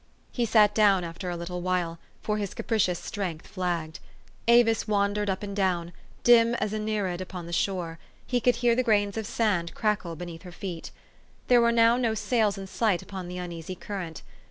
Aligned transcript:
He 0.31 0.45
sat 0.47 0.73
down 0.73 1.03
after 1.03 1.29
a 1.29 1.37
little 1.37 1.61
while; 1.61 1.99
for 2.23 2.39
his 2.39 2.55
capricious 2.55 2.97
strength 2.97 3.45
flagged. 3.45 3.99
Avis 4.47 4.87
wandered 4.87 5.29
up 5.29 5.43
and 5.43 5.55
down, 5.55 5.91
dim 6.23 6.55
as 6.55 6.73
a 6.73 6.79
nereid 6.79 7.21
upon 7.21 7.45
the 7.45 7.53
shore: 7.53 7.99
he 8.25 8.41
could 8.41 8.55
hear 8.55 8.73
the 8.75 8.81
grains 8.81 9.15
of 9.15 9.27
sand 9.27 9.75
crackle 9.75 10.15
beneath 10.15 10.41
her 10.41 10.51
feet. 10.51 10.89
There 11.49 11.61
were 11.61 11.71
now 11.71 11.97
no 11.97 12.15
sails 12.15 12.57
in 12.57 12.65
sight 12.65 13.03
upon 13.03 13.27
the 13.27 13.37
uneasy 13.37 13.75
current. 13.75 14.23